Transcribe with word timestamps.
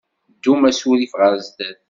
Ddum 0.35 0.61
asurif 0.69 1.13
ɣer 1.19 1.33
sdat. 1.47 1.79